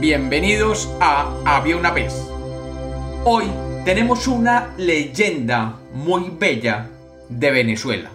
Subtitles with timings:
[0.00, 2.26] Bienvenidos a Había una vez.
[3.26, 3.44] Hoy
[3.84, 6.88] tenemos una leyenda muy bella
[7.28, 8.10] de Venezuela.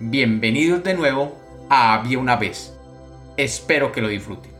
[0.00, 1.38] Bienvenidos de nuevo
[1.70, 2.76] a Había una vez.
[3.36, 4.50] Espero que lo disfruten.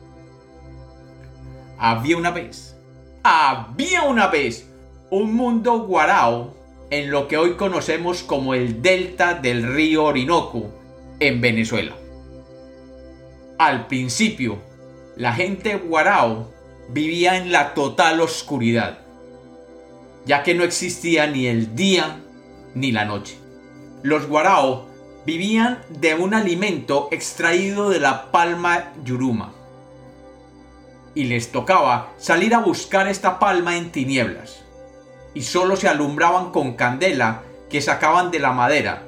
[1.79, 2.77] Había una vez.
[3.25, 4.71] Había una vez
[5.11, 6.55] un mundo guarao
[6.91, 10.71] en lo que hoy conocemos como el delta del río Orinoco
[11.19, 11.97] en Venezuela.
[13.59, 14.74] Al principio,
[15.17, 16.51] la gente guarao
[16.89, 18.99] vivía en la total oscuridad,
[20.27, 22.21] ya que no existía ni el día
[22.75, 23.39] ni la noche.
[24.03, 24.87] Los guarao
[25.25, 29.53] vivían de un alimento extraído de la palma yuruma,
[31.15, 34.65] y les tocaba salir a buscar esta palma en tinieblas,
[35.33, 39.05] y solo se alumbraban con candela que sacaban de la madera,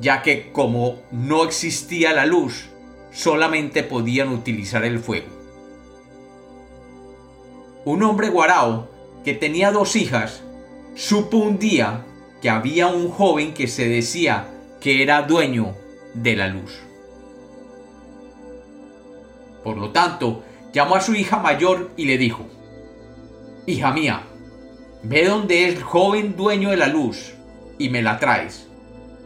[0.00, 2.68] ya que como no existía la luz,
[3.12, 5.28] solamente podían utilizar el fuego.
[7.84, 8.88] Un hombre guarao
[9.24, 10.42] que tenía dos hijas
[10.94, 12.04] supo un día
[12.40, 14.48] que había un joven que se decía
[14.80, 15.76] que era dueño
[16.14, 16.80] de la luz.
[19.62, 22.46] Por lo tanto, llamó a su hija mayor y le dijo,
[23.66, 24.22] Hija mía,
[25.04, 27.34] ve donde es el joven dueño de la luz
[27.78, 28.68] y me la traes,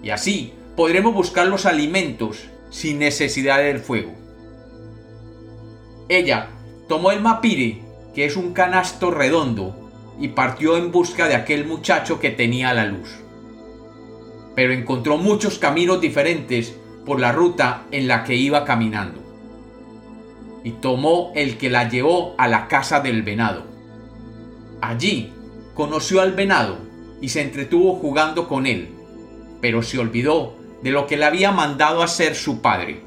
[0.03, 4.13] y así podremos buscar los alimentos sin necesidad del fuego.
[6.09, 6.51] Ella
[6.89, 7.83] tomó el mapire,
[8.15, 12.87] que es un canasto redondo, y partió en busca de aquel muchacho que tenía la
[12.87, 13.09] luz.
[14.55, 19.23] Pero encontró muchos caminos diferentes por la ruta en la que iba caminando.
[20.65, 23.65] Y tomó el que la llevó a la casa del venado.
[24.81, 25.33] Allí
[25.75, 26.79] conoció al venado
[27.21, 28.91] y se entretuvo jugando con él,
[29.61, 33.01] pero se olvidó de lo que le había mandado hacer su padre,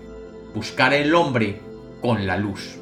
[0.53, 1.61] buscar el hombre
[2.02, 2.77] con la luz.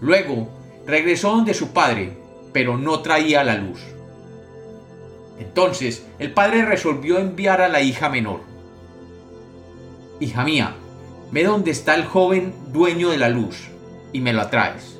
[0.00, 0.48] Luego
[0.86, 2.16] regresó donde su padre,
[2.52, 3.80] pero no traía la luz.
[5.40, 8.42] Entonces el padre resolvió enviar a la hija menor.
[10.20, 10.76] Hija mía,
[11.32, 13.66] ve dónde está el joven dueño de la luz
[14.12, 14.96] y me lo atraes.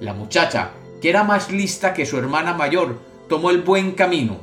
[0.00, 2.98] La muchacha, que era más lista que su hermana mayor,
[3.28, 4.38] tomó el buen camino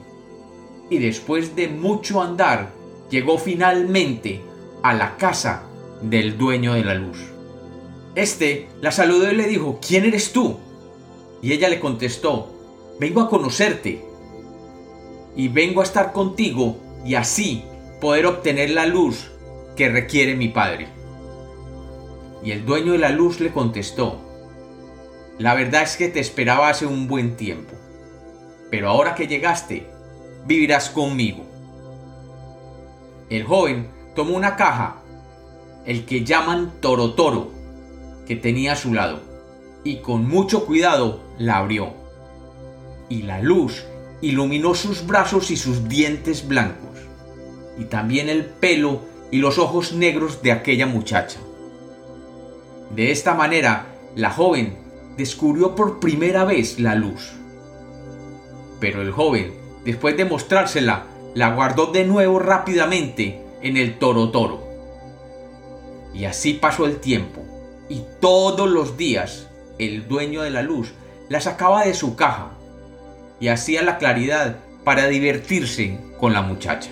[0.89, 2.76] y después de mucho andar
[3.09, 4.41] llegó finalmente
[4.83, 5.63] a la casa
[6.01, 7.17] del dueño de la luz.
[8.15, 10.57] Este la saludó y le dijo, ¿quién eres tú?
[11.41, 12.51] Y ella le contestó,
[12.99, 14.03] vengo a conocerte
[15.35, 17.63] y vengo a estar contigo y así
[18.01, 19.31] poder obtener la luz
[19.75, 20.87] que requiere mi padre.
[22.43, 24.21] Y el dueño de la luz le contestó,
[25.37, 27.73] la verdad es que te esperaba hace un buen tiempo,
[28.71, 29.87] pero ahora que llegaste,
[30.45, 31.46] vivirás conmigo.
[33.29, 35.01] El joven tomó una caja,
[35.85, 37.51] el que llaman toro toro,
[38.25, 39.21] que tenía a su lado,
[39.83, 41.93] y con mucho cuidado la abrió.
[43.09, 43.85] Y la luz
[44.21, 46.97] iluminó sus brazos y sus dientes blancos,
[47.77, 49.01] y también el pelo
[49.31, 51.39] y los ojos negros de aquella muchacha.
[52.95, 54.77] De esta manera, la joven
[55.17, 57.33] descubrió por primera vez la luz.
[58.79, 64.67] Pero el joven, después de mostrársela, la guardó de nuevo rápidamente en el toro toro.
[66.11, 67.43] Y así pasó el tiempo,
[67.89, 69.47] y todos los días
[69.77, 70.93] el dueño de la luz
[71.29, 72.53] la sacaba de su caja
[73.39, 76.89] y hacía la claridad para divertirse con la muchacha.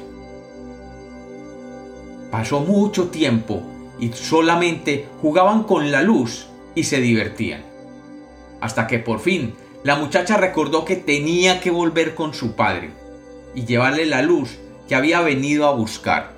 [2.29, 3.63] Pasó mucho tiempo
[3.99, 7.63] y solamente jugaban con la luz y se divertían.
[8.61, 13.04] Hasta que por fin la muchacha recordó que tenía que volver con su padre
[13.55, 16.33] y llevarle la luz que había venido a buscar.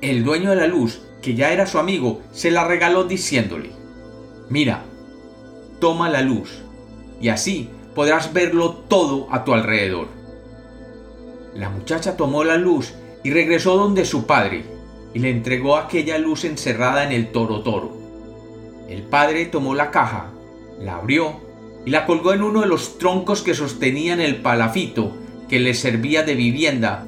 [0.00, 3.70] El dueño de la luz, que ya era su amigo, se la regaló diciéndole,
[4.48, 4.84] mira,
[5.80, 6.62] toma la luz,
[7.20, 10.08] y así podrás verlo todo a tu alrededor.
[11.54, 14.64] La muchacha tomó la luz y regresó donde su padre,
[15.14, 17.96] y le entregó aquella luz encerrada en el toro toro.
[18.88, 20.30] El padre tomó la caja,
[20.80, 21.40] la abrió
[21.84, 25.12] y la colgó en uno de los troncos que sostenían el palafito
[25.52, 27.06] que le servía de vivienda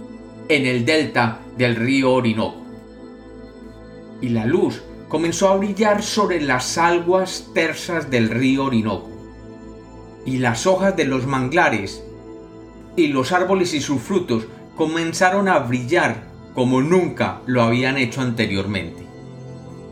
[0.50, 2.62] en el delta del río Orinoco.
[4.20, 9.08] Y la luz comenzó a brillar sobre las aguas tersas del río Orinoco,
[10.26, 12.04] y las hojas de los manglares
[12.96, 14.46] y los árboles y sus frutos
[14.76, 19.06] comenzaron a brillar como nunca lo habían hecho anteriormente.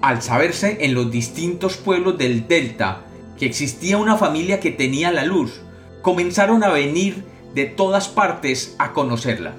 [0.02, 3.06] Al saberse en los distintos pueblos del delta
[3.38, 5.62] que existía una familia que tenía la luz,
[6.02, 9.54] comenzaron a venir de todas partes a conocerla.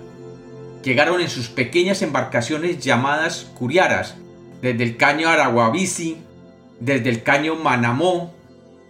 [0.83, 4.15] Llegaron en sus pequeñas embarcaciones llamadas curiaras,
[4.61, 6.17] desde el caño Araguabisi,
[6.79, 8.33] desde el caño Manamó,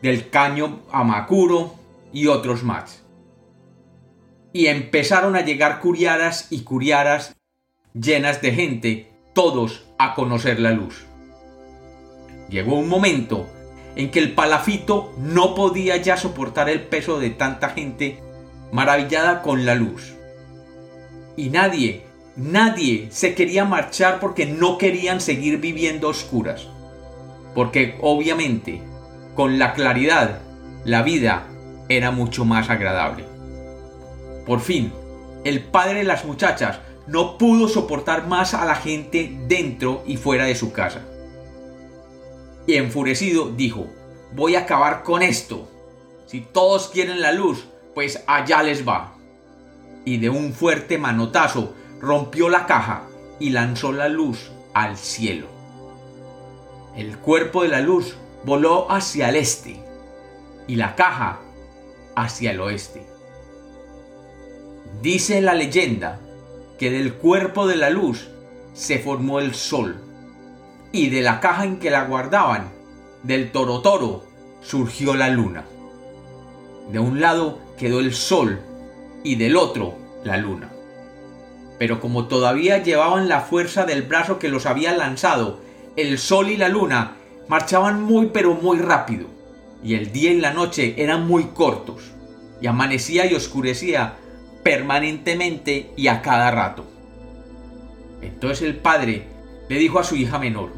[0.01, 1.75] del caño Amacuro
[2.11, 3.03] y otros más.
[4.51, 7.35] Y empezaron a llegar curiaras y curiaras
[7.93, 11.05] llenas de gente, todos a conocer la luz.
[12.49, 13.47] Llegó un momento
[13.95, 18.19] en que el palafito no podía ya soportar el peso de tanta gente
[18.73, 20.15] maravillada con la luz.
[21.37, 22.01] Y nadie,
[22.35, 26.65] nadie se quería marchar porque no querían seguir viviendo oscuras.
[27.53, 28.81] Porque obviamente,
[29.35, 30.39] con la claridad,
[30.85, 31.47] la vida
[31.87, 33.25] era mucho más agradable.
[34.43, 34.91] Por fin,
[35.43, 40.45] el padre de las muchachas no pudo soportar más a la gente dentro y fuera
[40.45, 41.05] de su casa.
[42.65, 43.85] Y enfurecido dijo,
[44.33, 45.69] voy a acabar con esto.
[46.25, 49.13] Si todos quieren la luz, pues allá les va.
[50.05, 53.03] Y de un fuerte manotazo rompió la caja
[53.39, 55.47] y lanzó la luz al cielo.
[56.95, 59.81] El cuerpo de la luz voló hacia el este
[60.67, 61.39] y la caja
[62.15, 63.05] hacia el oeste.
[65.01, 66.19] Dice la leyenda
[66.77, 68.29] que del cuerpo de la luz
[68.73, 70.01] se formó el sol
[70.91, 72.71] y de la caja en que la guardaban,
[73.23, 74.23] del toro toro,
[74.61, 75.65] surgió la luna.
[76.91, 78.59] De un lado quedó el sol
[79.23, 80.71] y del otro la luna.
[81.79, 85.59] Pero como todavía llevaban la fuerza del brazo que los había lanzado,
[85.95, 87.17] el sol y la luna
[87.47, 89.27] marchaban muy pero muy rápido,
[89.83, 92.11] y el día y la noche eran muy cortos,
[92.61, 94.15] y amanecía y oscurecía
[94.63, 96.85] permanentemente y a cada rato.
[98.21, 99.27] Entonces el padre
[99.67, 100.71] le dijo a su hija menor,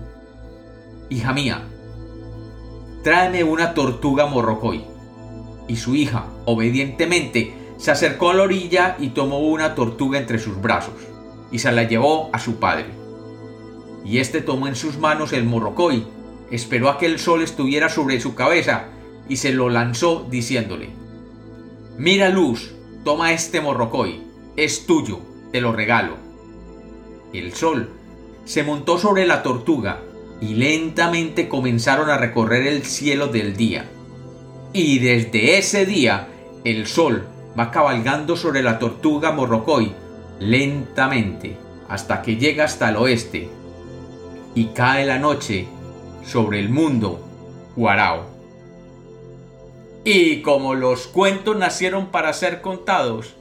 [1.10, 1.62] Hija mía,
[3.04, 4.95] tráeme una tortuga morrocoy.
[5.68, 10.62] Y su hija, obedientemente, se acercó a la orilla y tomó una tortuga entre sus
[10.62, 10.96] brazos,
[11.52, 12.86] y se la llevó a su padre.
[14.06, 16.06] Y éste tomó en sus manos el morrocoy,
[16.52, 18.86] esperó a que el sol estuviera sobre su cabeza,
[19.28, 20.90] y se lo lanzó diciéndole,
[21.98, 24.22] Mira luz, toma este morrocoy,
[24.56, 25.20] es tuyo,
[25.52, 26.18] te lo regalo.
[27.34, 27.90] El sol
[28.46, 30.02] se montó sobre la tortuga
[30.40, 33.90] y lentamente comenzaron a recorrer el cielo del día.
[34.77, 36.27] Y desde ese día
[36.66, 37.25] el sol
[37.57, 39.94] va cabalgando sobre la tortuga morrocoy
[40.38, 41.56] lentamente
[41.88, 43.48] hasta que llega hasta el oeste
[44.54, 45.66] y cae la noche
[46.25, 47.25] sobre el mundo
[47.77, 48.25] Guarao.
[50.04, 53.33] Y como los cuentos nacieron para ser contados,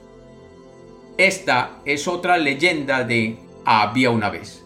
[1.19, 4.64] esta es otra leyenda de Había una vez.